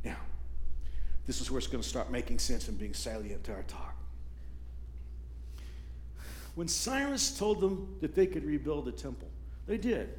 [0.04, 0.18] Now,
[1.26, 3.96] this is where it's going to start making sense and being salient to our talk.
[6.56, 9.30] When Cyrus told them that they could rebuild the temple,
[9.68, 10.10] they did.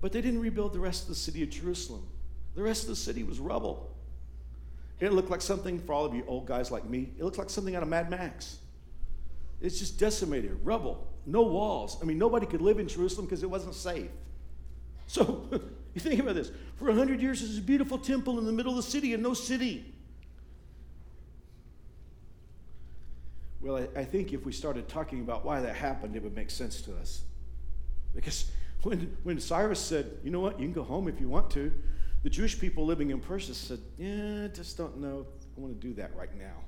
[0.00, 2.06] But they didn't rebuild the rest of the city of Jerusalem.
[2.54, 3.94] The rest of the city was rubble.
[4.98, 7.50] It looked like something, for all of you old guys like me, it looked like
[7.50, 8.58] something out of Mad Max.
[9.60, 11.98] It's just decimated, rubble, no walls.
[12.02, 14.10] I mean, nobody could live in Jerusalem because it wasn't safe.
[15.06, 15.48] So,
[15.94, 16.50] you think about this.
[16.76, 19.34] For 100 years, there's a beautiful temple in the middle of the city and no
[19.34, 19.92] city.
[23.60, 26.50] Well, I, I think if we started talking about why that happened, it would make
[26.50, 27.22] sense to us.
[28.14, 28.50] Because
[28.82, 31.72] when, when Cyrus said, you know what, you can go home if you want to,
[32.22, 35.88] the Jewish people living in Persia said, yeah, I just don't know I want to
[35.88, 36.64] do that right now.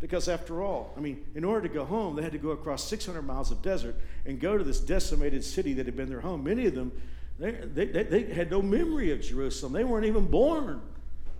[0.00, 2.84] Because after all, I mean, in order to go home, they had to go across
[2.88, 6.42] 600 miles of desert and go to this decimated city that had been their home.
[6.42, 6.92] Many of them,
[7.38, 9.72] they, they, they had no memory of Jerusalem.
[9.72, 10.82] They weren't even born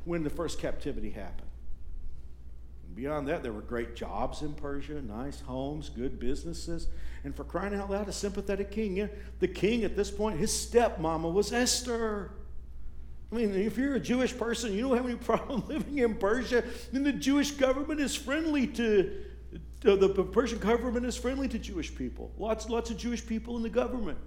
[0.05, 1.49] when the first captivity happened.
[2.95, 6.89] Beyond that, there were great jobs in Persia, nice homes, good businesses,
[7.25, 8.97] and for crying out loud, a sympathetic king.
[8.97, 9.07] Yeah,
[9.39, 12.33] the king at this point, his stepmama was Esther.
[13.31, 16.65] I mean, if you're a Jewish person, you don't have any problem living in Persia,
[16.93, 19.25] then the Jewish government is friendly to,
[19.83, 22.33] to the Persian government is friendly to Jewish people.
[22.39, 24.19] Lots, lots of Jewish people in the government.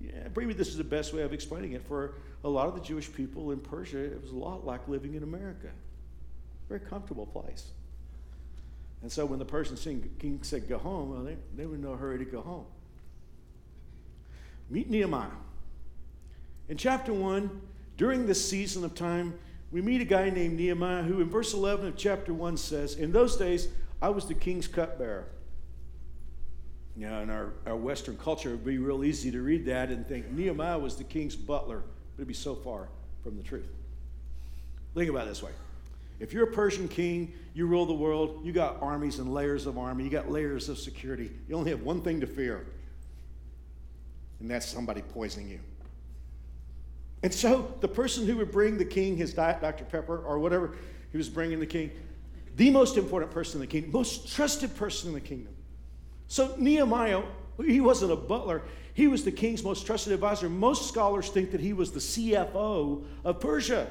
[0.00, 1.86] Yeah, maybe this is the best way of explaining it.
[1.86, 5.14] For a lot of the Jewish people in Persia, it was a lot like living
[5.14, 5.68] in America.
[6.68, 7.70] Very comfortable place.
[9.04, 9.76] And so when the Persian
[10.18, 12.64] king said, go home, well, they, they were in no hurry to go home.
[14.70, 15.28] Meet Nehemiah.
[16.70, 17.60] In chapter 1,
[17.98, 19.34] during this season of time,
[19.70, 23.12] we meet a guy named Nehemiah who, in verse 11 of chapter 1, says, In
[23.12, 23.68] those days,
[24.00, 25.26] I was the king's cupbearer.
[26.96, 30.06] Now, in our, our Western culture, it would be real easy to read that and
[30.06, 31.82] think Nehemiah was the king's butler,
[32.16, 32.88] but it'd be so far
[33.22, 33.68] from the truth.
[34.94, 35.52] Think about it this way
[36.20, 39.78] if you're a Persian king, you rule the world, you got armies and layers of
[39.78, 41.30] army, you got layers of security.
[41.48, 42.66] You only have one thing to fear,
[44.40, 45.60] and that's somebody poisoning you.
[47.22, 49.84] And so the person who would bring the king his diet, Dr.
[49.84, 50.74] Pepper, or whatever
[51.10, 51.90] he was bringing the king,
[52.56, 55.54] the most important person in the kingdom, most trusted person in the kingdom.
[56.28, 57.22] So Nehemiah,
[57.64, 58.62] he wasn't a butler,
[58.94, 60.48] he was the king's most trusted advisor.
[60.48, 63.88] Most scholars think that he was the CFO of Persia.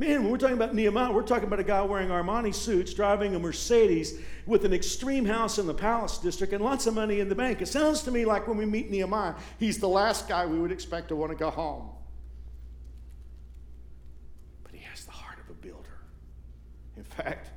[0.00, 3.34] Man, when we're talking about Nehemiah, we're talking about a guy wearing Armani suits, driving
[3.34, 7.28] a Mercedes with an extreme house in the Palace District and lots of money in
[7.28, 7.60] the bank.
[7.60, 10.72] It sounds to me like when we meet Nehemiah, he's the last guy we would
[10.72, 11.90] expect to want to go home.
[14.64, 15.98] But he has the heart of a builder.
[16.96, 17.50] In fact,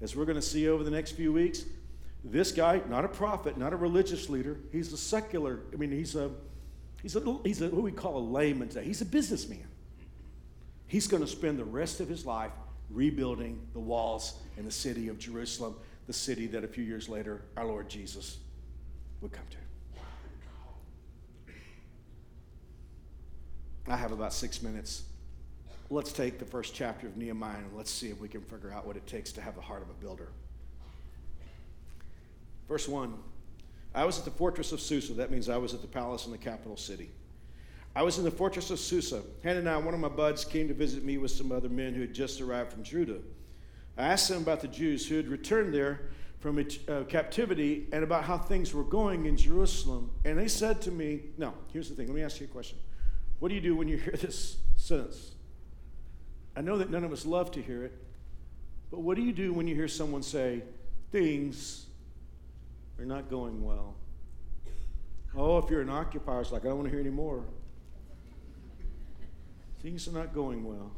[0.00, 1.66] as we're going to see over the next few weeks,
[2.24, 6.16] this guy, not a prophet, not a religious leader, he's a secular, I mean, he's
[6.16, 6.30] a,
[7.02, 8.86] he's a, he's a, what we call a layman today.
[8.86, 9.66] He's a businessman.
[10.86, 12.52] He's going to spend the rest of his life
[12.90, 15.74] rebuilding the walls in the city of Jerusalem,
[16.06, 18.38] the city that a few years later our Lord Jesus
[19.20, 19.56] would come to.
[23.86, 25.04] I have about six minutes.
[25.90, 28.86] Let's take the first chapter of Nehemiah and let's see if we can figure out
[28.86, 30.28] what it takes to have the heart of a builder.
[32.68, 33.14] Verse 1
[33.94, 35.14] I was at the fortress of Susa.
[35.14, 37.10] That means I was at the palace in the capital city.
[37.96, 39.22] I was in the fortress of Susa.
[39.44, 42.12] Hananiah, one of my buds, came to visit me with some other men who had
[42.12, 43.18] just arrived from Judah.
[43.96, 46.08] I asked them about the Jews who had returned there
[46.40, 50.10] from uh, captivity and about how things were going in Jerusalem.
[50.24, 52.08] And they said to me, No, here's the thing.
[52.08, 52.78] Let me ask you a question.
[53.38, 55.30] What do you do when you hear this sentence?
[56.56, 57.92] I know that none of us love to hear it,
[58.90, 60.62] but what do you do when you hear someone say,
[61.12, 61.86] Things
[62.98, 63.94] are not going well?
[65.36, 67.44] Oh, if you're an occupier, it's like, I don't want to hear any more.
[69.84, 70.90] Things are not going well.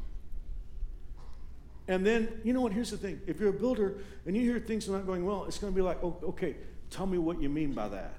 [1.89, 2.71] And then, you know what?
[2.71, 3.19] Here's the thing.
[3.27, 5.75] If you're a builder and you hear things are not going well, it's going to
[5.75, 6.55] be like, oh, okay,
[6.89, 8.13] tell me what you mean by that.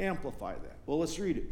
[0.00, 0.78] amplify that.
[0.86, 1.44] Well, let's read it.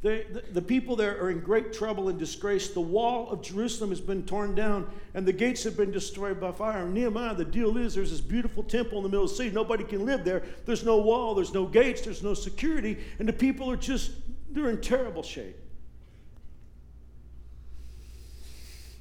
[0.00, 2.70] The, the, the, people there are in great trouble and disgrace.
[2.70, 6.52] The wall of Jerusalem has been torn down, and the gates have been destroyed by
[6.52, 6.88] fire.
[6.88, 9.50] Nehemiah, the deal is there's this beautiful temple in the middle of the city.
[9.50, 10.42] Nobody can live there.
[10.64, 14.12] There's no wall, there's no gates, there's no security, and the people are just,
[14.50, 15.58] they're in terrible shape.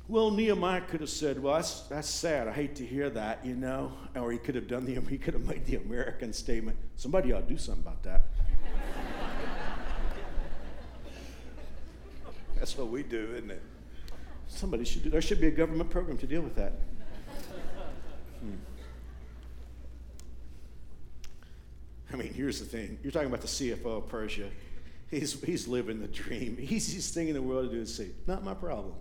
[0.10, 2.48] Well, Nehemiah could have said, Well, that's, that's sad.
[2.48, 3.92] I hate to hear that, you know.
[4.16, 6.80] Or he could have done the, he could have made the American statement.
[6.96, 8.24] Somebody ought to do something about that.
[12.56, 13.62] that's what we do, isn't it?
[14.48, 16.74] Somebody should do, there should be a government program to deal with that.
[18.42, 18.56] Hmm.
[22.12, 22.98] I mean, here's the thing.
[23.04, 24.50] You're talking about the CFO of Persia.
[25.12, 26.58] He's, he's living the dream.
[26.60, 28.96] Easiest thing in the world to do is say, Not my problem.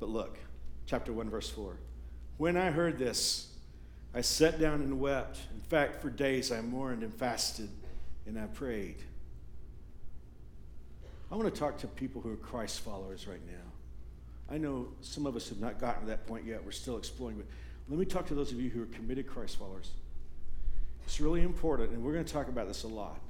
[0.00, 0.38] But look,
[0.86, 1.76] chapter 1, verse 4.
[2.36, 3.48] When I heard this,
[4.14, 5.38] I sat down and wept.
[5.54, 7.68] In fact, for days I mourned and fasted
[8.26, 8.96] and I prayed.
[11.30, 14.54] I want to talk to people who are Christ followers right now.
[14.54, 16.64] I know some of us have not gotten to that point yet.
[16.64, 17.46] We're still exploring, but
[17.88, 19.90] let me talk to those of you who are committed Christ followers.
[21.06, 23.20] It's really important, and we're going to talk about this a lot.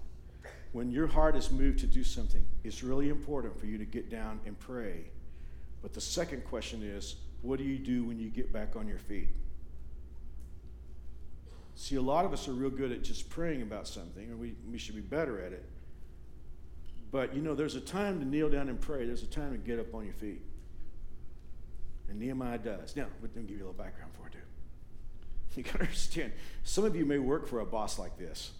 [0.73, 4.11] When your heart is moved to do something, it's really important for you to get
[4.11, 5.07] down and pray
[5.85, 8.97] but the second question is what do you do when you get back on your
[8.97, 9.29] feet?
[11.75, 14.55] See, a lot of us are real good at just praying about something, and we,
[14.71, 15.69] we should be better at it.
[17.11, 19.59] But you know, there's a time to kneel down and pray, there's a time to
[19.59, 20.41] get up on your feet.
[22.09, 22.97] And Nehemiah does.
[22.97, 24.39] Now, let me give you a little background for it, too.
[25.57, 28.53] You gotta understand, some of you may work for a boss like this.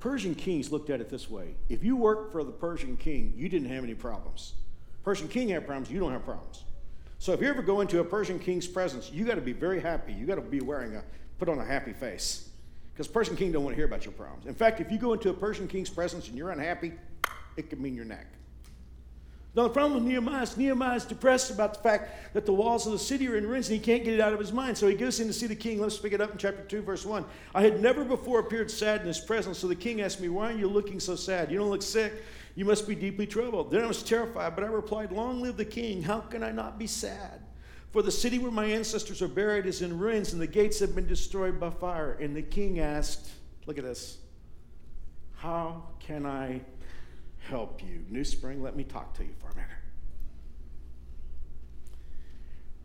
[0.00, 3.48] Persian kings looked at it this way if you worked for the Persian king, you
[3.48, 4.54] didn't have any problems.
[5.04, 6.64] Persian king have problems, you don't have problems.
[7.18, 9.80] So if you ever go into a Persian king's presence, you got to be very
[9.80, 10.12] happy.
[10.12, 11.02] You got to be wearing a
[11.38, 12.48] put on a happy face.
[12.92, 14.46] Because Persian king don't want to hear about your problems.
[14.46, 16.92] In fact, if you go into a Persian king's presence and you're unhappy,
[17.56, 18.26] it could mean your neck.
[19.56, 22.86] Now, the problem with Nehemiah is Nehemiah is depressed about the fact that the walls
[22.86, 24.76] of the city are in ruins and he can't get it out of his mind.
[24.76, 25.80] So he goes in to see the king.
[25.80, 27.24] Let's pick it up in chapter 2, verse 1.
[27.54, 29.58] I had never before appeared sad in his presence.
[29.58, 31.52] So the king asked me, Why are you looking so sad?
[31.52, 32.14] You don't look sick.
[32.54, 33.70] You must be deeply troubled.
[33.70, 36.02] Then I was terrified, but I replied, Long live the king.
[36.02, 37.42] How can I not be sad?
[37.90, 40.94] For the city where my ancestors are buried is in ruins, and the gates have
[40.94, 42.12] been destroyed by fire.
[42.20, 43.28] And the king asked,
[43.66, 44.18] Look at this.
[45.36, 46.60] How can I
[47.48, 48.04] help you?
[48.08, 49.70] New Spring, let me talk to you for a minute.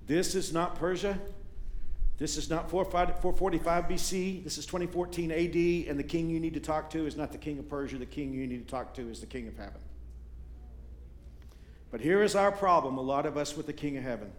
[0.07, 1.19] This is not Persia.
[2.19, 4.43] This is not 445 BC.
[4.43, 7.37] This is 2014 AD, and the king you need to talk to is not the
[7.37, 7.97] king of Persia.
[7.97, 9.79] The king you need to talk to is the king of heaven.
[11.91, 14.31] But here is our problem a lot of us with the king of heaven.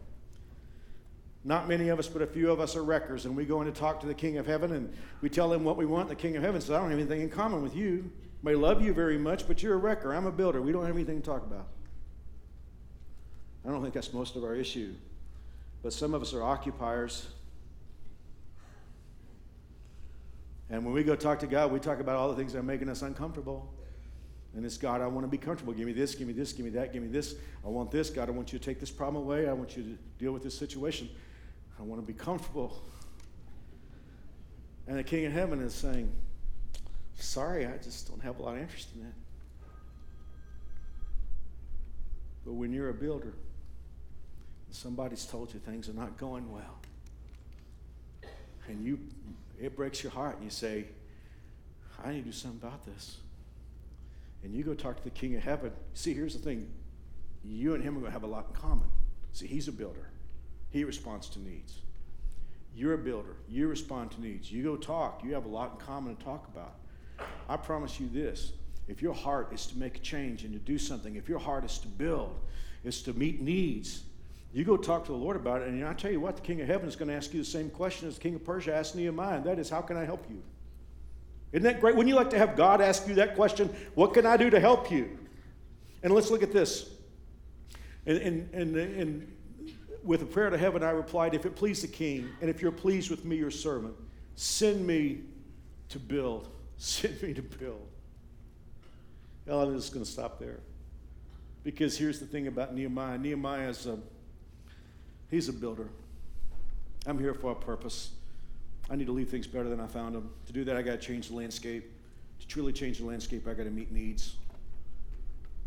[1.42, 3.66] Not many of us, but a few of us are wreckers, and we go in
[3.66, 6.10] to talk to the king of heaven, and we tell him what we want.
[6.10, 8.12] The king of heaven says, I don't have anything in common with you.
[8.42, 10.14] I may love you very much, but you're a wrecker.
[10.14, 10.60] I'm a builder.
[10.60, 11.66] We don't have anything to talk about.
[13.66, 14.92] I don't think that's most of our issue.
[15.82, 17.26] But some of us are occupiers
[20.70, 22.62] And when we go talk to God, we talk about all the things that are
[22.62, 23.72] making us uncomfortable.
[24.54, 25.72] And it's God, I want to be comfortable.
[25.72, 27.34] Give me this, give me this, give me that, give me this.
[27.64, 28.10] I want this.
[28.10, 29.48] God, I want you to take this problem away.
[29.48, 31.08] I want you to deal with this situation.
[31.78, 32.82] I want to be comfortable.
[34.86, 36.10] And the King of Heaven is saying,
[37.14, 39.12] Sorry, I just don't have a lot of interest in that.
[42.46, 43.34] But when you're a builder,
[44.70, 46.78] somebody's told you things are not going well,
[48.68, 48.98] and you
[49.60, 50.86] it breaks your heart and you say,
[52.02, 53.18] I need to do something about this.
[54.42, 55.70] And you go talk to the King of Heaven.
[55.92, 56.68] See, here's the thing
[57.44, 58.88] you and him are going to have a lot in common.
[59.32, 60.08] See, he's a builder,
[60.70, 61.74] he responds to needs.
[62.74, 64.50] You're a builder, you respond to needs.
[64.50, 66.76] You go talk, you have a lot in common to talk about.
[67.48, 68.52] I promise you this
[68.88, 71.64] if your heart is to make a change and to do something, if your heart
[71.64, 72.34] is to build,
[72.82, 74.04] is to meet needs,
[74.52, 76.60] you go talk to the Lord about it, and I tell you what, the King
[76.60, 78.74] of Heaven is going to ask you the same question as the King of Persia
[78.74, 80.42] asked Nehemiah, and that is, How can I help you?
[81.52, 81.94] Isn't that great?
[81.96, 83.68] Wouldn't you like to have God ask you that question?
[83.94, 85.18] What can I do to help you?
[86.02, 86.90] And let's look at this.
[88.06, 89.36] And, and, and, and
[90.02, 92.72] with a prayer to heaven, I replied, If it please the king, and if you're
[92.72, 93.94] pleased with me, your servant,
[94.34, 95.20] send me
[95.90, 96.48] to build.
[96.80, 97.86] Send me to build.
[99.44, 100.60] Well, I'm just going to stop there.
[101.62, 104.02] Because here's the thing about Nehemiah Nehemiah is a um,
[105.30, 105.88] He's a builder.
[107.06, 108.10] I'm here for a purpose.
[108.90, 110.30] I need to leave things better than I found them.
[110.46, 111.90] To do that, I got to change the landscape.
[112.40, 114.34] To truly change the landscape, I got to meet needs.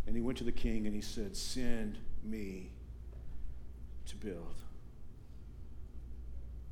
[0.05, 2.71] And he went to the king and he said, Send me
[4.07, 4.55] to build.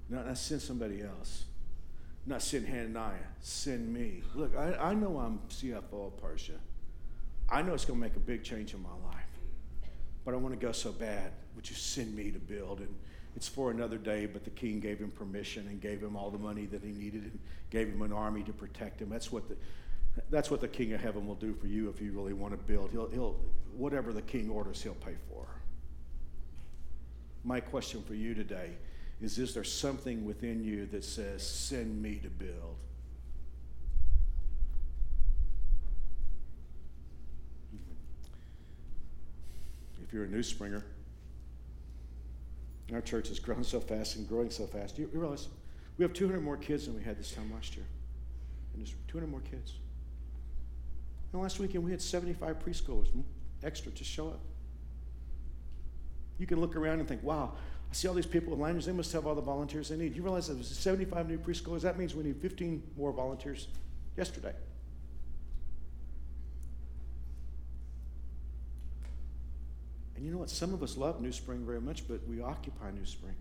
[0.10, 1.46] Not, not send somebody else.
[2.26, 4.22] Not send Hananiah, send me.
[4.36, 6.60] Look, I, I know I'm CFO of Persia.
[7.50, 9.39] I know it's going to make a big change in my life,
[10.24, 11.32] but I want to go so bad.
[11.62, 12.80] Would you send me to build?
[12.80, 12.93] And
[13.36, 16.39] it's for another day, but the king gave him permission and gave him all the
[16.39, 17.39] money that he needed and
[17.70, 19.09] gave him an army to protect him.
[19.09, 19.55] That's what the,
[20.32, 22.57] that's what the king of heaven will do for you if you really want to
[22.57, 22.89] build.
[22.89, 23.36] He'll, he'll,
[23.78, 25.45] whatever the king orders, he'll pay for.
[27.43, 28.72] My question for you today
[29.22, 32.76] is Is there something within you that says, Send me to build?
[40.03, 40.84] If you're a new springer,
[42.96, 44.98] our church has grown so fast and growing so fast.
[44.98, 45.48] You, realize
[45.98, 47.86] we have 200 more kids than we had this time last year.
[48.74, 49.76] And there's 200 more kids.
[51.32, 53.08] And last weekend we had 75 preschoolers
[53.64, 54.39] extra to show up.
[56.38, 57.54] You can look around and think, wow,
[57.89, 58.86] I see all these people with lanyards.
[58.86, 60.16] They must have all the volunteers they need.
[60.16, 61.82] You realize there was 75 new preschoolers?
[61.82, 63.68] That means we need 15 more volunteers
[64.18, 64.54] yesterday.
[70.22, 70.52] And you know what?
[70.52, 73.34] Some of us love New Spring very much, but we occupy New Spring.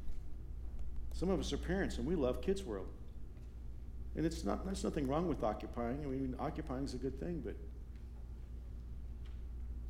[1.13, 2.87] Some of us are parents and we love Kids World.
[4.17, 6.01] And it's not, there's nothing wrong with occupying.
[6.03, 7.55] I mean, occupying is a good thing, but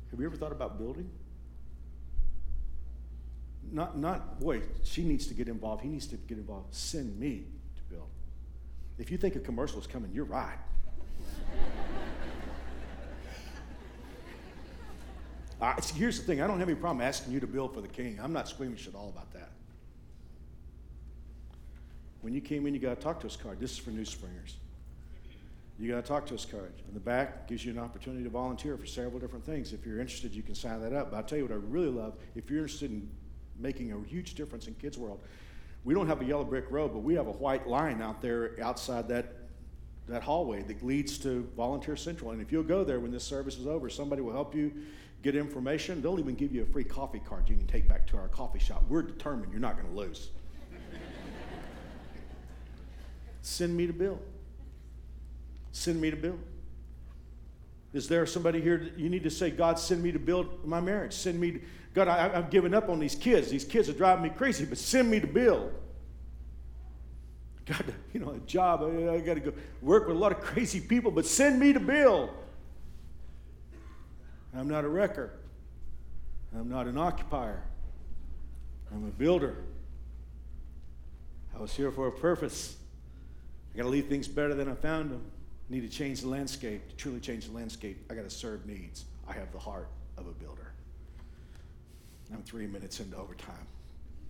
[0.09, 1.09] have you ever thought about building?
[3.71, 5.83] not, not, boy, she needs to get involved.
[5.83, 6.75] He needs to get involved.
[6.75, 7.45] Send me
[7.77, 8.09] to build.
[8.99, 10.57] If you think a commercial is coming, you're right.
[15.61, 17.87] Uh, here's the thing I don't have any problem asking you to build for the
[17.87, 18.19] king.
[18.21, 19.51] I'm not squeamish at all about that.
[22.21, 23.59] When you came in, you got a talk to us card.
[23.59, 24.57] This is for new springers.
[25.79, 26.73] You got a talk to us card.
[26.87, 29.73] On the back gives you an opportunity to volunteer for several different things.
[29.73, 31.09] If you're interested, you can sign that up.
[31.09, 32.13] But I'll tell you what I really love.
[32.35, 33.09] If you're interested in
[33.61, 35.19] making a huge difference in kids' world.
[35.83, 38.55] We don't have a yellow brick road, but we have a white line out there
[38.61, 39.33] outside that
[40.07, 42.31] that hallway that leads to Volunteer Central.
[42.31, 44.73] And if you'll go there when this service is over, somebody will help you
[45.21, 46.01] get information.
[46.01, 48.59] They'll even give you a free coffee card you can take back to our coffee
[48.59, 48.83] shop.
[48.89, 50.29] We're determined you're not going to lose.
[53.41, 54.19] Send me to Bill.
[55.71, 56.37] Send me to Bill.
[57.93, 60.79] Is there somebody here that you need to say, God, send me to build my
[60.79, 61.13] marriage?
[61.13, 61.61] Send me to
[61.93, 63.49] God, I, have given up on these kids.
[63.49, 65.73] These kids are driving me crazy, but send me to build.
[67.65, 70.39] God, you know, a job, I, I got to go work with a lot of
[70.39, 72.29] crazy people, but send me to build.
[74.55, 75.31] I'm not a wrecker.
[76.53, 77.63] I'm not an occupier.
[78.91, 79.55] I'm a builder.
[81.55, 82.75] I was here for a purpose.
[83.73, 85.21] I got to leave things better than I found them.
[85.69, 86.89] I need to change the landscape.
[86.89, 89.05] To truly change the landscape, I got to serve needs.
[89.27, 89.87] I have the heart
[90.17, 90.73] of a builder.
[92.33, 93.55] I'm three minutes into overtime.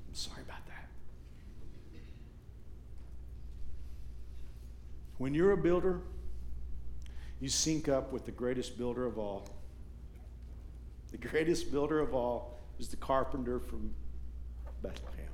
[0.07, 0.88] I'm sorry about that.
[5.17, 6.01] When you're a builder,
[7.39, 9.47] you sync up with the greatest builder of all.
[11.12, 13.93] The greatest builder of all is the carpenter from
[14.82, 15.28] Bethlehem.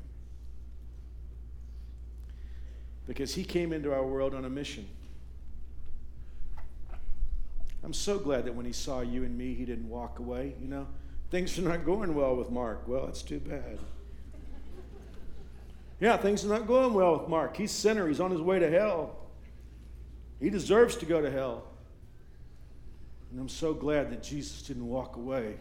[3.08, 4.88] Because he came into our world on a mission.
[7.84, 10.56] I'm so glad that when he saw you and me, he didn't walk away.
[10.60, 10.88] You know,
[11.30, 12.88] Things are not going well with Mark.
[12.88, 13.80] Well, it's too bad.
[16.00, 17.58] Yeah, things are not going well with Mark.
[17.58, 18.08] He's sinner.
[18.08, 19.18] He's on his way to hell.
[20.40, 21.66] He deserves to go to hell.
[23.32, 25.56] And I'm so glad that Jesus didn't walk away.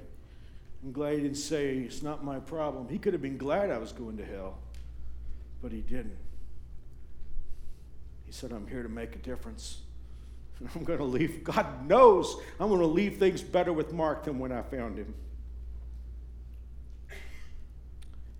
[0.84, 2.88] I'm glad he didn't say, It's not my problem.
[2.88, 4.58] He could have been glad I was going to hell,
[5.62, 6.16] but he didn't.
[8.24, 9.80] He said, I'm here to make a difference.
[10.58, 11.44] And I'm going to leave.
[11.44, 15.14] God knows I'm going to leave things better with Mark than when I found him.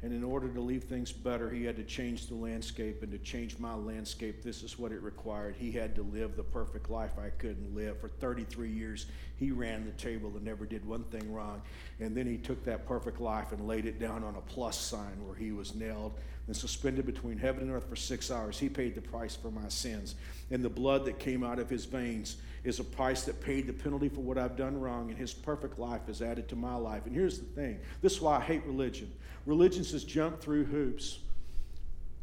[0.03, 3.03] And in order to leave things better, he had to change the landscape.
[3.03, 5.57] And to change my landscape, this is what it required.
[5.59, 7.99] He had to live the perfect life I couldn't live.
[8.01, 11.62] For 33 years, he ran the table and never did one thing wrong.
[11.99, 15.26] And then he took that perfect life and laid it down on a plus sign
[15.26, 16.12] where he was nailed
[16.47, 18.59] and suspended between heaven and earth for six hours.
[18.59, 20.14] He paid the price for my sins.
[20.51, 23.72] And the blood that came out of his veins is a price that paid the
[23.72, 25.11] penalty for what I've done wrong.
[25.11, 27.07] And his perfect life is added to my life.
[27.07, 29.11] And here's the thing this is why I hate religion.
[29.47, 31.20] Religion says jump through hoops.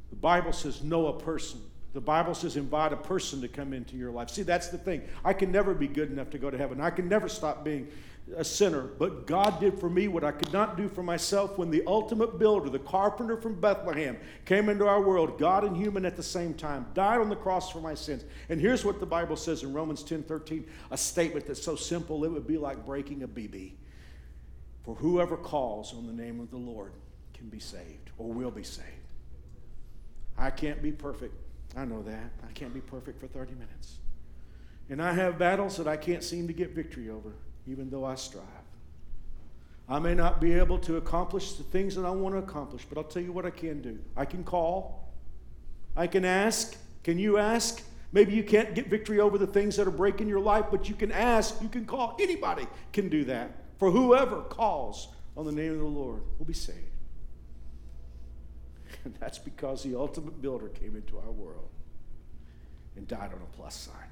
[0.10, 1.62] The Bible says know a person.
[1.94, 4.30] The Bible says invite a person to come into your life.
[4.30, 5.04] See, that's the thing.
[5.24, 6.82] I can never be good enough to go to heaven.
[6.82, 7.88] I can never stop being
[8.36, 8.82] a sinner.
[8.82, 12.40] But God did for me what I could not do for myself when the ultimate
[12.40, 16.54] builder, the carpenter from Bethlehem, came into our world, God and human at the same
[16.54, 18.24] time, died on the cross for my sins.
[18.50, 22.24] And here's what the Bible says in Romans 10 13, a statement that's so simple
[22.26, 23.74] it would be like breaking a BB.
[24.84, 26.94] For whoever calls on the name of the Lord
[27.44, 28.88] can be saved or will be saved.
[30.38, 31.34] I can't be perfect.
[31.76, 32.32] I know that.
[32.48, 33.98] I can't be perfect for 30 minutes.
[34.90, 37.34] And I have battles that I can't seem to get victory over,
[37.68, 38.46] even though I strive.
[39.90, 42.98] I may not be able to accomplish the things that I want to accomplish, but
[42.98, 44.00] I'll tell you what I can do.
[44.16, 45.12] I can call,
[45.98, 46.78] I can ask.
[47.04, 47.84] Can you ask?
[48.14, 50.96] Maybe you can't get victory over the things that are breaking your life, but you
[50.96, 52.16] can ask, you can call.
[52.22, 53.52] Anybody can do that.
[53.80, 56.93] For whoever calls on the name of the Lord will be saved.
[59.06, 61.70] And that's because the ultimate builder came into our world
[62.96, 64.10] and died on a plus sign.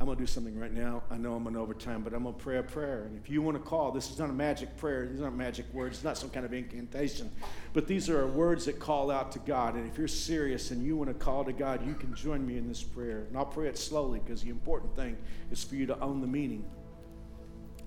[0.00, 1.02] I'm going to do something right now.
[1.10, 3.02] I know I'm on overtime, but I'm going to pray a prayer.
[3.02, 5.08] And if you want to call, this is not a magic prayer.
[5.08, 5.96] These aren't magic words.
[5.96, 7.32] It's not some kind of incantation.
[7.72, 9.74] But these are words that call out to God.
[9.74, 12.58] And if you're serious and you want to call to God, you can join me
[12.58, 13.24] in this prayer.
[13.28, 15.16] And I'll pray it slowly because the important thing
[15.50, 16.64] is for you to own the meaning.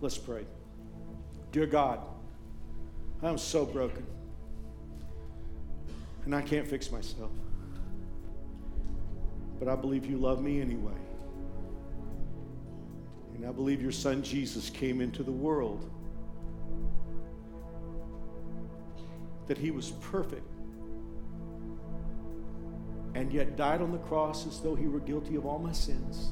[0.02, 0.46] Let's pray.
[1.54, 2.02] Dear God,
[3.24, 4.06] I'm so broken.
[6.26, 7.32] And I can't fix myself.
[9.60, 10.92] But I believe you love me anyway.
[13.36, 15.90] And I believe your son Jesus came into the world.
[19.48, 20.48] That he was perfect.
[23.16, 26.32] And yet died on the cross as though he were guilty of all my sins.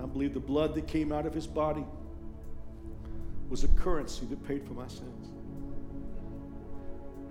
[0.00, 1.84] I believe the blood that came out of his body
[3.48, 5.31] was a currency that paid for my sins.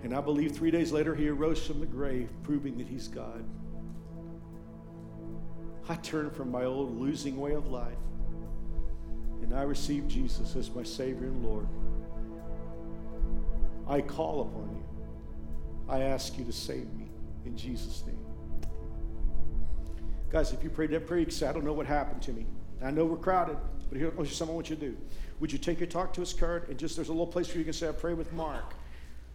[0.02, 3.44] And I believe three days later he arose from the grave, proving that he's God.
[5.88, 7.98] I turned from my old losing way of life
[9.42, 11.66] and I received Jesus as my Savior and Lord.
[13.88, 14.84] I call upon you.
[15.88, 17.10] I ask you to save me
[17.44, 18.18] in Jesus' name.
[20.30, 22.46] Guys, if you prayed that prayer, you say, I don't know what happened to me.
[22.82, 23.58] I know we're crowded,
[23.90, 24.96] but here's something I want you to do.
[25.40, 27.58] Would you take your talk to us card and just there's a little place where
[27.58, 28.74] you can say, I pray with Mark.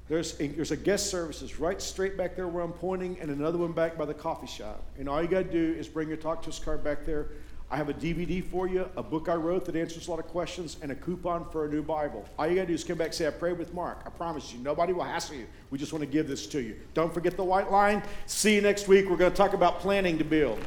[0.10, 3.58] There's a, there's a guest services right straight back there where I'm pointing, and another
[3.58, 4.84] one back by the coffee shop.
[4.98, 7.28] And all you got to do is bring your talk to us card back there.
[7.70, 10.28] I have a DVD for you, a book I wrote that answers a lot of
[10.28, 12.24] questions, and a coupon for a new Bible.
[12.40, 14.04] All you got to do is come back and say, I prayed with Mark.
[14.06, 15.48] I promise you, nobody will hassle you.
[15.70, 16.78] We just want to give this to you.
[16.94, 18.02] Don't forget the white line.
[18.26, 19.10] See you next week.
[19.10, 20.60] We're going to talk about planning to build.